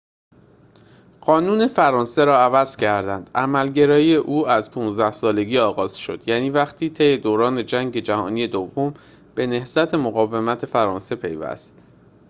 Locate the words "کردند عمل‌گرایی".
2.77-4.15